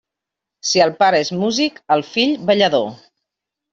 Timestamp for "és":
1.25-1.31